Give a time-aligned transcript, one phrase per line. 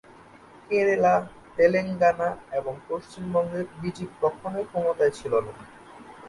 [0.69, 1.13] কেরালা,
[1.55, 5.53] তেলেঙ্গানা এবং পশ্চিমবঙ্গে বিজেপি কখনোই ক্ষমতায় ছিল না।